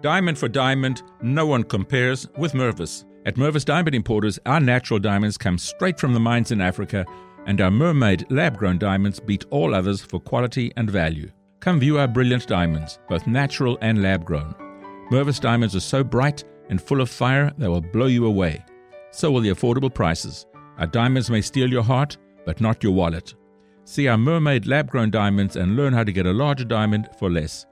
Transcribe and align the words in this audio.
Diamond 0.00 0.38
for 0.38 0.48
diamond, 0.48 1.02
no 1.22 1.46
one 1.46 1.64
compares 1.64 2.28
with 2.36 2.52
Mervis. 2.52 3.04
At 3.26 3.36
Mervis 3.36 3.64
Diamond 3.64 3.94
Importers, 3.94 4.38
our 4.44 4.60
natural 4.60 4.98
diamonds 4.98 5.38
come 5.38 5.56
straight 5.56 5.98
from 5.98 6.12
the 6.12 6.20
mines 6.20 6.50
in 6.52 6.60
Africa, 6.60 7.06
and 7.46 7.60
our 7.60 7.70
mermaid 7.70 8.26
lab 8.30 8.58
grown 8.58 8.78
diamonds 8.78 9.20
beat 9.20 9.46
all 9.50 9.74
others 9.74 10.02
for 10.02 10.20
quality 10.20 10.72
and 10.76 10.90
value. 10.90 11.30
Come 11.60 11.80
view 11.80 11.98
our 11.98 12.06
brilliant 12.06 12.46
diamonds, 12.46 12.98
both 13.08 13.26
natural 13.26 13.78
and 13.80 14.02
lab 14.02 14.24
grown. 14.24 14.54
Mervis 15.10 15.40
diamonds 15.40 15.74
are 15.74 15.80
so 15.80 16.04
bright 16.04 16.44
and 16.68 16.80
full 16.80 17.00
of 17.00 17.10
fire 17.10 17.52
they 17.58 17.68
will 17.68 17.80
blow 17.80 18.06
you 18.06 18.26
away. 18.26 18.64
So 19.10 19.30
will 19.30 19.40
the 19.40 19.50
affordable 19.50 19.92
prices. 19.92 20.46
Our 20.78 20.86
diamonds 20.86 21.30
may 21.30 21.40
steal 21.40 21.70
your 21.70 21.82
heart, 21.82 22.16
but 22.44 22.60
not 22.60 22.82
your 22.82 22.92
wallet. 22.92 23.34
See 23.84 24.08
our 24.08 24.18
mermaid 24.18 24.66
lab 24.66 24.90
grown 24.90 25.10
diamonds 25.10 25.56
and 25.56 25.76
learn 25.76 25.92
how 25.92 26.04
to 26.04 26.12
get 26.12 26.26
a 26.26 26.32
larger 26.32 26.64
diamond 26.64 27.08
for 27.18 27.30
less. 27.30 27.66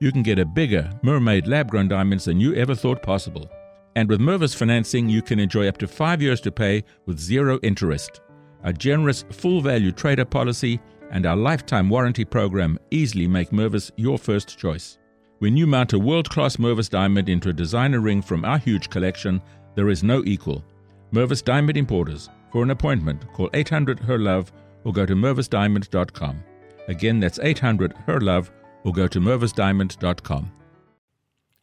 You 0.00 0.12
can 0.12 0.22
get 0.22 0.38
a 0.38 0.44
bigger 0.44 0.88
mermaid 1.02 1.48
lab 1.48 1.70
grown 1.70 1.88
diamonds 1.88 2.26
than 2.26 2.38
you 2.38 2.54
ever 2.54 2.74
thought 2.76 3.02
possible. 3.02 3.50
And 3.96 4.08
with 4.08 4.20
Mervis 4.20 4.54
financing, 4.54 5.08
you 5.08 5.22
can 5.22 5.40
enjoy 5.40 5.66
up 5.66 5.76
to 5.78 5.88
five 5.88 6.22
years 6.22 6.40
to 6.42 6.52
pay 6.52 6.84
with 7.06 7.18
zero 7.18 7.58
interest. 7.64 8.20
A 8.62 8.72
generous 8.72 9.24
full 9.30 9.60
value 9.60 9.90
trader 9.90 10.24
policy 10.24 10.80
and 11.10 11.26
our 11.26 11.34
lifetime 11.34 11.90
warranty 11.90 12.24
program 12.24 12.78
easily 12.92 13.26
make 13.26 13.50
Mervis 13.50 13.90
your 13.96 14.18
first 14.18 14.56
choice. 14.56 14.98
When 15.40 15.56
you 15.56 15.66
mount 15.66 15.94
a 15.94 15.98
world 15.98 16.30
class 16.30 16.58
Mervis 16.58 16.88
diamond 16.88 17.28
into 17.28 17.48
a 17.48 17.52
designer 17.52 17.98
ring 17.98 18.22
from 18.22 18.44
our 18.44 18.58
huge 18.58 18.90
collection, 18.90 19.42
there 19.74 19.88
is 19.88 20.04
no 20.04 20.22
equal. 20.24 20.64
Mervis 21.12 21.42
Diamond 21.42 21.76
Importers. 21.76 22.28
For 22.52 22.62
an 22.62 22.70
appointment, 22.70 23.24
call 23.32 23.50
800 23.52 23.98
HER 24.00 24.18
LOVE 24.18 24.52
or 24.84 24.92
go 24.92 25.04
to 25.06 25.14
mervisdiamond.com. 25.14 26.44
Again, 26.86 27.20
that's 27.20 27.38
800 27.40 27.94
HER 28.06 28.20
LOVE 28.20 28.50
or 28.84 28.92
go 28.92 29.08
to 29.08 29.20
mervisdiamond.com. 29.20 30.52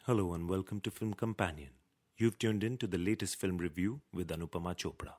Hello 0.05 0.33
and 0.33 0.49
welcome 0.49 0.81
to 0.81 0.91
Film 0.91 1.13
Companion. 1.13 1.69
You've 2.17 2.37
tuned 2.37 2.63
in 2.63 2.77
to 2.77 2.87
the 2.87 2.97
latest 2.97 3.39
film 3.39 3.57
review 3.57 4.01
with 4.13 4.29
Anupama 4.29 4.75
Chopra. 4.75 5.13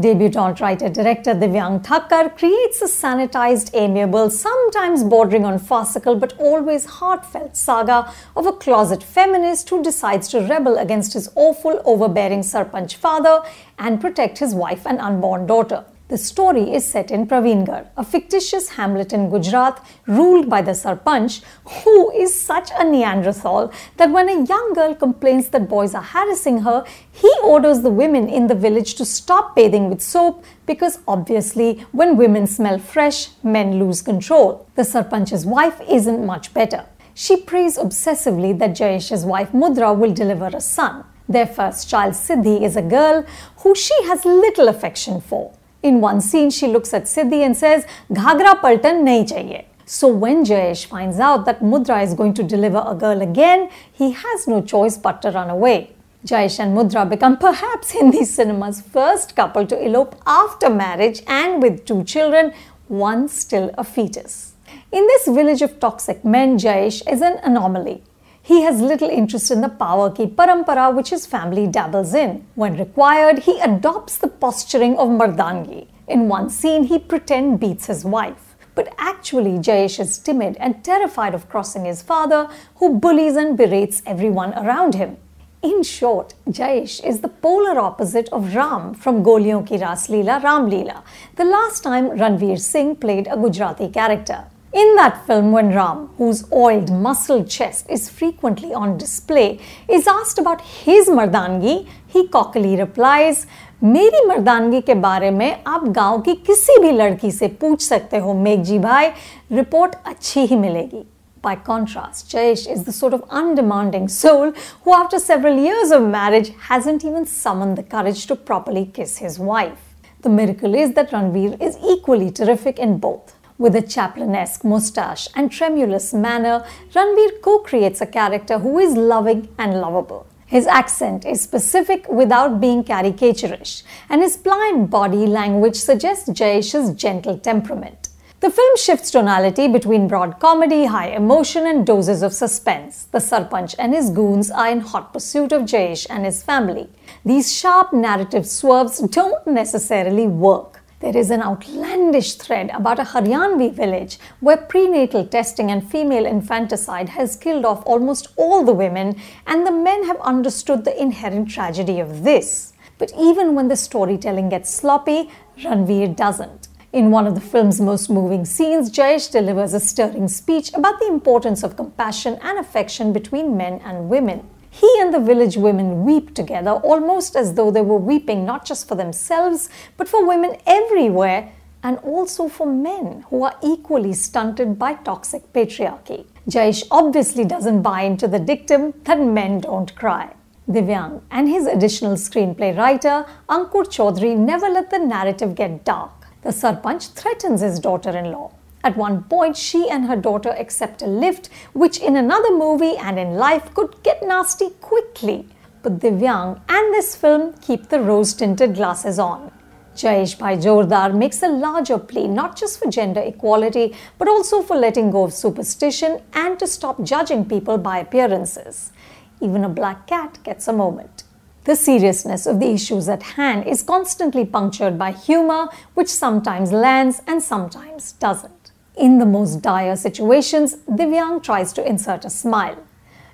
Debutant 0.00 0.60
writer 0.60 0.88
director 0.88 1.34
Divyang 1.34 1.82
Thakkar 1.84 2.38
creates 2.38 2.80
a 2.80 2.84
sanitized, 2.84 3.70
amiable, 3.74 4.30
sometimes 4.30 5.02
bordering 5.02 5.44
on 5.44 5.58
farcical 5.58 6.14
but 6.14 6.38
always 6.38 6.84
heartfelt 6.84 7.56
saga 7.56 8.08
of 8.36 8.46
a 8.46 8.52
closet 8.52 9.02
feminist 9.02 9.68
who 9.70 9.82
decides 9.82 10.28
to 10.28 10.40
rebel 10.40 10.78
against 10.78 11.14
his 11.14 11.28
awful, 11.34 11.82
overbearing 11.84 12.42
Sarpanch 12.42 12.94
father 12.94 13.42
and 13.76 14.00
protect 14.00 14.38
his 14.38 14.54
wife 14.54 14.86
and 14.86 15.00
unborn 15.00 15.48
daughter. 15.48 15.84
The 16.08 16.16
story 16.16 16.72
is 16.72 16.86
set 16.86 17.10
in 17.10 17.26
Praveengarh, 17.26 17.86
a 17.94 18.02
fictitious 18.02 18.70
hamlet 18.70 19.12
in 19.12 19.28
Gujarat 19.28 19.84
ruled 20.06 20.48
by 20.48 20.62
the 20.62 20.70
Sarpanch, 20.70 21.42
who 21.84 22.10
is 22.12 22.40
such 22.40 22.70
a 22.78 22.82
Neanderthal 22.82 23.70
that 23.98 24.10
when 24.10 24.30
a 24.30 24.42
young 24.42 24.72
girl 24.72 24.94
complains 24.94 25.50
that 25.50 25.68
boys 25.68 25.94
are 25.94 26.02
harassing 26.02 26.62
her, 26.62 26.82
he 27.12 27.30
orders 27.44 27.82
the 27.82 27.90
women 27.90 28.26
in 28.26 28.46
the 28.46 28.54
village 28.54 28.94
to 28.94 29.04
stop 29.04 29.54
bathing 29.54 29.90
with 29.90 30.00
soap 30.00 30.42
because 30.64 31.00
obviously, 31.06 31.84
when 31.92 32.16
women 32.16 32.46
smell 32.46 32.78
fresh, 32.78 33.28
men 33.42 33.78
lose 33.78 34.00
control. 34.00 34.66
The 34.76 34.84
Sarpanch's 34.84 35.44
wife 35.44 35.78
isn't 35.86 36.24
much 36.24 36.54
better. 36.54 36.86
She 37.12 37.36
prays 37.36 37.76
obsessively 37.76 38.58
that 38.58 38.74
Jayesh's 38.74 39.26
wife 39.26 39.52
Mudra 39.52 39.94
will 39.94 40.14
deliver 40.14 40.46
a 40.46 40.60
son. 40.62 41.04
Their 41.28 41.46
first 41.46 41.90
child, 41.90 42.14
Siddhi, 42.14 42.62
is 42.62 42.76
a 42.76 42.82
girl 42.82 43.26
who 43.58 43.74
she 43.74 43.92
has 44.04 44.24
little 44.24 44.68
affection 44.68 45.20
for. 45.20 45.52
In 45.82 46.00
one 46.00 46.20
scene, 46.20 46.50
she 46.50 46.66
looks 46.66 46.92
at 46.92 47.04
Siddhi 47.04 47.44
and 47.44 47.56
says, 47.56 47.86
Ghagra 48.10 48.60
paltan 48.60 49.04
nahi 49.06 49.24
chahiye. 49.28 49.64
So 49.86 50.08
when 50.08 50.44
Jayesh 50.44 50.86
finds 50.86 51.18
out 51.18 51.44
that 51.46 51.60
Mudra 51.60 52.02
is 52.02 52.14
going 52.14 52.34
to 52.34 52.42
deliver 52.42 52.82
a 52.84 52.94
girl 52.94 53.22
again, 53.22 53.70
he 53.92 54.10
has 54.10 54.46
no 54.46 54.60
choice 54.60 54.98
but 54.98 55.22
to 55.22 55.30
run 55.30 55.48
away. 55.48 55.94
Jayesh 56.26 56.58
and 56.58 56.76
Mudra 56.76 57.08
become 57.08 57.36
perhaps 57.36 57.92
Hindi 57.92 58.24
cinema's 58.24 58.80
first 58.82 59.36
couple 59.36 59.66
to 59.66 59.82
elope 59.82 60.16
after 60.26 60.68
marriage 60.68 61.22
and 61.26 61.62
with 61.62 61.86
two 61.86 62.02
children, 62.04 62.52
one 62.88 63.28
still 63.28 63.70
a 63.78 63.84
fetus. 63.84 64.54
In 64.90 65.06
this 65.06 65.26
village 65.26 65.62
of 65.62 65.78
toxic 65.78 66.24
men, 66.24 66.58
Jayesh 66.58 67.10
is 67.10 67.22
an 67.22 67.38
anomaly. 67.42 68.02
He 68.48 68.62
has 68.62 68.80
little 68.80 69.10
interest 69.10 69.50
in 69.50 69.60
the 69.60 69.68
power 69.68 70.10
ki 70.10 70.26
parampara 70.26 70.90
which 70.94 71.10
his 71.10 71.26
family 71.26 71.66
dabbles 71.66 72.14
in. 72.14 72.46
When 72.54 72.78
required, 72.78 73.40
he 73.40 73.60
adopts 73.60 74.16
the 74.16 74.28
posturing 74.44 74.96
of 74.96 75.10
Mardangi. 75.10 75.86
In 76.06 76.30
one 76.30 76.48
scene, 76.48 76.84
he 76.84 76.98
pretend 76.98 77.60
beats 77.60 77.88
his 77.88 78.06
wife. 78.06 78.56
But 78.74 78.94
actually, 78.96 79.58
Jayesh 79.58 80.00
is 80.00 80.16
timid 80.16 80.56
and 80.58 80.82
terrified 80.82 81.34
of 81.34 81.50
crossing 81.50 81.84
his 81.84 82.00
father, 82.00 82.48
who 82.76 82.98
bullies 82.98 83.36
and 83.36 83.54
berates 83.54 84.00
everyone 84.06 84.54
around 84.54 84.94
him. 84.94 85.18
In 85.60 85.82
short, 85.82 86.32
Jayesh 86.48 87.04
is 87.04 87.20
the 87.20 87.28
polar 87.28 87.78
opposite 87.78 88.30
of 88.30 88.54
Ram 88.54 88.94
from 88.94 89.22
Goliyon 89.22 89.66
Ki 89.66 89.76
Ras 89.76 90.08
Leela 90.08 90.42
Ram 90.42 90.70
Leela, 90.70 91.02
the 91.36 91.44
last 91.44 91.82
time 91.82 92.08
Ranveer 92.16 92.58
Singh 92.58 92.96
played 92.96 93.26
a 93.26 93.36
Gujarati 93.36 93.90
character. 93.90 94.46
In 94.73 94.95
that 94.95 95.27
film, 95.27 95.51
when 95.51 95.69
Ram, 95.75 96.09
whose 96.17 96.51
oiled, 96.51 96.91
muscled 96.91 97.47
chest 97.47 97.85
is 97.89 98.09
frequently 98.09 98.73
on 98.73 98.97
display, 98.97 99.59
is 99.87 100.07
asked 100.07 100.39
about 100.39 100.61
his 100.61 101.09
मर्दानगी, 101.09 101.75
he 102.07 102.27
cockily 102.27 102.75
replies, 102.75 103.45
मेरी 103.83 104.25
मर्दानगी 104.27 104.81
के 104.81 104.93
बारे 104.93 105.29
में 105.31 105.63
आप 105.67 105.83
गांव 105.95 106.21
की 106.21 106.33
किसी 106.47 106.79
भी 106.81 106.91
लड़की 106.91 107.31
से 107.31 107.47
पूछ 107.61 107.81
सकते 107.81 108.17
हो 108.17 108.33
मेघजी 108.33 108.79
भाई 108.79 109.09
रिपोर्ट 109.51 109.95
अच्छी 110.05 110.45
ही 110.45 110.55
मिलेगी 110.55 111.03
By 111.43 111.55
contrast, 111.57 112.29
Jayesh 112.31 112.65
is 112.73 112.83
the 112.85 112.93
sort 112.93 113.13
of 113.13 113.23
undemanding 113.29 114.07
soul 114.07 114.53
who, 114.83 114.93
after 114.93 115.19
several 115.19 115.57
years 115.59 115.91
of 115.91 116.01
marriage, 116.01 116.53
hasn't 116.69 117.03
even 117.03 117.25
summoned 117.25 117.77
the 117.77 117.83
courage 117.83 118.25
to 118.27 118.35
properly 118.35 118.85
kiss 118.85 119.17
his 119.17 119.37
wife. 119.37 119.81
The 120.21 120.29
miracle 120.29 120.73
is 120.73 120.93
that 120.93 121.11
Ranveer 121.11 121.61
is 121.61 121.77
equally 121.95 122.31
terrific 122.31 122.79
in 122.79 122.97
both. 122.97 123.35
With 123.58 123.74
a 123.74 123.82
Chaplin-esque 123.82 124.62
moustache 124.62 125.26
and 125.34 125.50
tremulous 125.50 126.14
manner, 126.14 126.64
Ranveer 126.94 127.42
co-creates 127.42 128.00
a 128.00 128.06
character 128.06 128.60
who 128.60 128.78
is 128.78 128.94
loving 128.94 129.48
and 129.58 129.80
lovable. 129.80 130.28
His 130.46 130.68
accent 130.68 131.26
is 131.26 131.40
specific 131.40 132.08
without 132.08 132.60
being 132.60 132.84
caricaturish, 132.84 133.82
and 134.08 134.22
his 134.22 134.36
pliant 134.36 134.90
body 134.90 135.26
language 135.26 135.74
suggests 135.74 136.28
Jayesh's 136.28 136.94
gentle 136.94 137.36
temperament. 137.36 138.10
The 138.38 138.50
film 138.50 138.76
shifts 138.76 139.10
tonality 139.10 139.66
between 139.66 140.06
broad 140.06 140.38
comedy, 140.38 140.84
high 140.84 141.08
emotion, 141.08 141.66
and 141.66 141.84
doses 141.84 142.22
of 142.22 142.32
suspense. 142.32 143.08
The 143.10 143.18
Sarpanch 143.18 143.74
and 143.76 143.92
his 143.92 144.10
goons 144.10 144.52
are 144.52 144.68
in 144.68 144.78
hot 144.78 145.12
pursuit 145.12 145.50
of 145.50 145.62
Jayesh 145.62 146.06
and 146.08 146.24
his 146.24 146.44
family. 146.44 146.88
These 147.24 147.52
sharp 147.52 147.92
narrative 147.92 148.46
swerves 148.46 149.00
don't 149.00 149.44
necessarily 149.48 150.28
work. 150.28 150.77
There 151.00 151.16
is 151.16 151.30
an 151.30 151.42
outlandish 151.42 152.34
thread 152.34 152.70
about 152.74 152.98
a 152.98 153.04
Haryanvi 153.04 153.72
village 153.72 154.18
where 154.40 154.56
prenatal 154.56 155.24
testing 155.24 155.70
and 155.70 155.88
female 155.88 156.26
infanticide 156.26 157.10
has 157.10 157.36
killed 157.36 157.64
off 157.64 157.86
almost 157.86 158.26
all 158.34 158.64
the 158.64 158.72
women, 158.72 159.14
and 159.46 159.64
the 159.64 159.70
men 159.70 160.06
have 160.06 160.20
understood 160.20 160.84
the 160.84 161.00
inherent 161.00 161.50
tragedy 161.50 162.00
of 162.00 162.24
this. 162.24 162.72
But 162.98 163.12
even 163.16 163.54
when 163.54 163.68
the 163.68 163.76
storytelling 163.76 164.48
gets 164.48 164.74
sloppy, 164.74 165.30
Ranveer 165.58 166.16
doesn't. 166.16 166.66
In 166.92 167.12
one 167.12 167.28
of 167.28 167.36
the 167.36 167.40
film's 167.40 167.80
most 167.80 168.10
moving 168.10 168.44
scenes, 168.44 168.90
Jayesh 168.90 169.30
delivers 169.30 169.74
a 169.74 169.80
stirring 169.80 170.26
speech 170.26 170.74
about 170.74 170.98
the 170.98 171.06
importance 171.06 171.62
of 171.62 171.76
compassion 171.76 172.40
and 172.42 172.58
affection 172.58 173.12
between 173.12 173.56
men 173.56 173.80
and 173.84 174.08
women. 174.08 174.50
He 174.80 174.88
and 175.00 175.12
the 175.12 175.18
village 175.18 175.56
women 175.56 176.04
weep 176.04 176.34
together 176.34 176.70
almost 176.70 177.34
as 177.34 177.54
though 177.54 177.72
they 177.72 177.80
were 177.80 177.98
weeping 177.98 178.44
not 178.44 178.64
just 178.64 178.86
for 178.86 178.94
themselves, 178.94 179.68
but 179.96 180.08
for 180.08 180.24
women 180.24 180.56
everywhere 180.66 181.50
and 181.82 181.98
also 181.98 182.48
for 182.48 182.66
men 182.66 183.24
who 183.28 183.42
are 183.42 183.56
equally 183.60 184.12
stunted 184.12 184.78
by 184.78 184.94
toxic 184.94 185.52
patriarchy. 185.52 186.26
Jayesh 186.48 186.86
obviously 186.92 187.44
doesn't 187.44 187.82
buy 187.82 188.02
into 188.02 188.28
the 188.28 188.38
dictum 188.38 188.94
that 189.02 189.18
men 189.20 189.58
don't 189.60 189.96
cry. 189.96 190.32
Divyang 190.70 191.22
and 191.32 191.48
his 191.48 191.66
additional 191.66 192.14
screenplay 192.14 192.76
writer, 192.76 193.26
Ankur 193.48 193.84
Chaudhary, 193.96 194.36
never 194.36 194.68
let 194.68 194.90
the 194.90 195.00
narrative 195.00 195.56
get 195.56 195.84
dark. 195.84 196.12
The 196.42 196.50
Sarpanch 196.50 197.14
threatens 197.14 197.62
his 197.62 197.80
daughter 197.80 198.16
in 198.16 198.30
law. 198.30 198.52
At 198.84 198.96
one 198.96 199.24
point, 199.24 199.56
she 199.56 199.88
and 199.90 200.06
her 200.06 200.16
daughter 200.16 200.50
accept 200.50 201.02
a 201.02 201.06
lift, 201.06 201.50
which 201.72 201.98
in 201.98 202.16
another 202.16 202.52
movie 202.56 202.96
and 202.96 203.18
in 203.18 203.34
life 203.34 203.74
could 203.74 204.02
get 204.02 204.22
nasty 204.22 204.70
quickly. 204.80 205.48
But 205.82 205.98
Divyang 206.00 206.60
and 206.68 206.94
this 206.94 207.16
film 207.16 207.54
keep 207.60 207.88
the 207.88 208.00
rose 208.00 208.34
tinted 208.34 208.74
glasses 208.74 209.18
on. 209.18 209.52
Jayeshbhai 209.94 210.62
Jordaar 210.62 211.12
makes 211.12 211.42
a 211.42 211.48
larger 211.48 211.98
plea 211.98 212.28
not 212.28 212.56
just 212.56 212.78
for 212.78 212.88
gender 212.88 213.20
equality 213.20 213.96
but 214.16 214.28
also 214.28 214.62
for 214.62 214.76
letting 214.76 215.10
go 215.10 215.24
of 215.24 215.32
superstition 215.32 216.20
and 216.32 216.56
to 216.60 216.68
stop 216.68 217.02
judging 217.02 217.44
people 217.44 217.78
by 217.78 217.98
appearances. 217.98 218.92
Even 219.40 219.64
a 219.64 219.68
black 219.68 220.06
cat 220.06 220.38
gets 220.44 220.68
a 220.68 220.72
moment. 220.72 221.24
The 221.64 221.76
seriousness 221.76 222.46
of 222.46 222.60
the 222.60 222.70
issues 222.70 223.08
at 223.08 223.22
hand 223.22 223.66
is 223.66 223.82
constantly 223.82 224.44
punctured 224.46 224.98
by 224.98 225.12
humor, 225.12 225.68
which 225.94 226.08
sometimes 226.08 226.72
lands 226.72 227.20
and 227.26 227.42
sometimes 227.42 228.12
doesn't. 228.12 228.57
In 228.98 229.18
the 229.18 229.26
most 229.26 229.62
dire 229.62 229.94
situations, 229.94 230.74
Divyang 230.90 231.40
tries 231.40 231.72
to 231.74 231.88
insert 231.88 232.24
a 232.24 232.30
smile. 232.30 232.78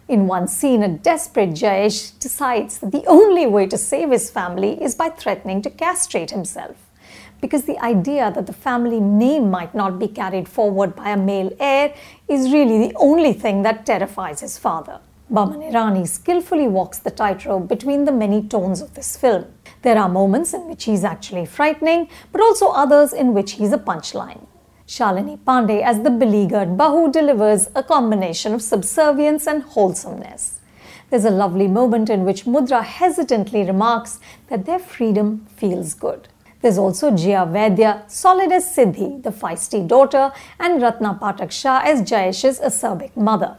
In 0.09 0.27
one 0.27 0.47
scene, 0.47 0.83
a 0.83 0.89
desperate 0.89 1.53
Jayesh 1.53 2.19
decides 2.19 2.77
that 2.79 2.93
the 2.93 3.07
only 3.07 3.47
way 3.47 3.67
to 3.69 3.79
save 3.79 4.11
his 4.11 4.31
family 4.31 4.83
is 4.83 4.95
by 4.95 5.09
threatening 5.09 5.63
to 5.63 5.71
castrate 5.71 6.33
himself. 6.33 6.77
Because 7.41 7.65
the 7.65 7.83
idea 7.83 8.31
that 8.35 8.47
the 8.47 8.53
family 8.53 9.01
name 9.01 9.51
might 9.51 9.75
not 9.75 9.99
be 9.99 10.07
carried 10.07 10.51
forward 10.51 10.95
by 10.95 11.09
a 11.13 11.17
male 11.17 11.51
heir 11.59 11.95
is 12.29 12.53
really 12.53 12.87
the 12.87 12.95
only 12.97 13.33
thing 13.33 13.63
that 13.63 13.87
terrifies 13.87 14.41
his 14.41 14.59
father. 14.59 15.01
Boman 15.33 15.63
Irani 15.73 16.07
skillfully 16.07 16.69
walks 16.69 16.99
the 16.99 17.11
tightrope 17.11 17.69
between 17.69 18.05
the 18.05 18.13
many 18.13 18.43
tones 18.43 18.83
of 18.83 18.93
this 18.93 19.17
film. 19.17 19.47
There 19.81 19.97
are 19.97 20.11
moments 20.11 20.53
in 20.53 20.69
which 20.69 20.85
he's 20.85 21.05
actually 21.05 21.47
frightening, 21.47 22.11
but 22.33 22.43
also 22.43 22.69
others 22.69 23.15
in 23.15 23.33
which 23.33 23.53
he's 23.53 23.73
a 23.73 23.79
punchline. 23.79 24.47
Shalini 24.87 25.39
Pandey 25.39 25.83
as 25.83 26.03
the 26.03 26.11
beleaguered 26.11 26.77
Bahu 26.77 27.11
delivers 27.11 27.71
a 27.75 27.83
combination 27.83 28.53
of 28.53 28.61
subservience 28.61 29.47
and 29.47 29.63
wholesomeness. 29.63 30.61
There's 31.09 31.25
a 31.25 31.31
lovely 31.31 31.69
moment 31.69 32.11
in 32.11 32.25
which 32.25 32.45
Mudra 32.45 32.85
hesitantly 32.85 33.65
remarks 33.65 34.21
that 34.49 34.67
their 34.67 34.79
freedom 34.79 35.47
feels 35.57 35.95
good. 35.95 36.29
There's 36.61 36.77
also 36.77 37.11
Jia 37.11 37.51
Vaidya, 37.51 38.11
solid 38.11 38.53
as 38.53 38.67
Siddhi, 38.67 39.23
the 39.23 39.31
feisty 39.31 39.87
daughter, 39.87 40.33
and 40.59 40.83
Ratna 40.83 41.19
Pathak 41.21 41.51
Shah 41.51 41.81
as 41.85 42.03
Jayesh's 42.03 42.61
acerbic 42.61 43.17
mother. 43.17 43.57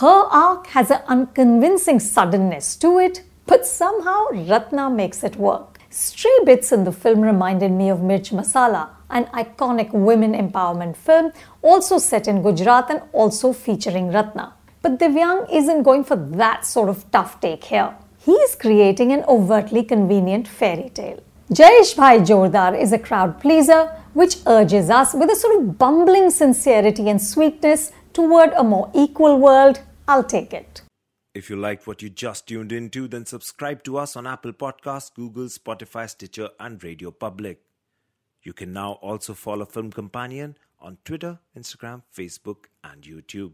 Her 0.00 0.26
arc 0.30 0.68
has 0.68 0.90
an 0.90 1.02
unconvincing 1.08 1.98
suddenness 1.98 2.76
to 2.76 2.98
it, 2.98 3.22
but 3.46 3.66
somehow 3.66 4.26
Ratna 4.32 4.90
makes 4.90 5.24
it 5.24 5.36
work. 5.36 5.78
Stray 5.90 6.38
bits 6.44 6.72
in 6.72 6.84
the 6.84 6.92
film 6.92 7.20
reminded 7.20 7.70
me 7.70 7.90
of 7.90 8.00
Mirch 8.00 8.30
Masala, 8.30 8.88
an 9.12 9.26
iconic 9.26 9.92
women 9.92 10.32
empowerment 10.34 10.96
film 10.96 11.32
also 11.62 11.98
set 11.98 12.26
in 12.26 12.42
Gujarat 12.42 12.90
and 12.90 13.02
also 13.12 13.52
featuring 13.52 14.10
Ratna. 14.10 14.54
But 14.82 14.98
Divyang 14.98 15.46
isn't 15.52 15.84
going 15.84 16.04
for 16.04 16.16
that 16.16 16.66
sort 16.66 16.88
of 16.88 17.08
tough 17.12 17.40
take 17.40 17.64
here. 17.64 17.94
He 18.18 18.32
is 18.32 18.54
creating 18.54 19.12
an 19.12 19.24
overtly 19.28 19.84
convenient 19.84 20.48
fairy 20.48 20.90
tale. 20.90 21.22
Jayeshbhai 21.50 22.24
Jordaar 22.26 22.80
is 22.80 22.92
a 22.92 22.98
crowd 22.98 23.40
pleaser 23.40 23.86
which 24.14 24.36
urges 24.46 24.90
us 24.90 25.14
with 25.14 25.30
a 25.30 25.36
sort 25.36 25.58
of 25.58 25.78
bumbling 25.78 26.30
sincerity 26.30 27.08
and 27.08 27.20
sweetness 27.20 27.92
toward 28.12 28.52
a 28.54 28.64
more 28.64 28.90
equal 28.94 29.38
world. 29.38 29.80
I'll 30.08 30.24
take 30.24 30.52
it. 30.52 30.82
If 31.34 31.48
you 31.48 31.56
liked 31.56 31.86
what 31.86 32.02
you 32.02 32.10
just 32.10 32.46
tuned 32.46 32.72
into, 32.72 33.08
then 33.08 33.24
subscribe 33.24 33.84
to 33.84 33.96
us 33.96 34.16
on 34.16 34.26
Apple 34.26 34.52
Podcasts, 34.52 35.14
Google, 35.14 35.46
Spotify, 35.46 36.08
Stitcher, 36.08 36.50
and 36.60 36.82
Radio 36.84 37.10
Public. 37.10 37.60
You 38.42 38.52
can 38.52 38.72
now 38.72 38.92
also 38.94 39.34
follow 39.34 39.64
Film 39.64 39.92
Companion 39.92 40.56
on 40.80 40.98
Twitter, 41.04 41.38
Instagram, 41.56 42.02
Facebook, 42.14 42.64
and 42.82 43.02
YouTube. 43.02 43.52